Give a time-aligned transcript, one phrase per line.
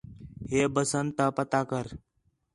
[0.49, 1.85] ہِے بسنت تا پتہ کر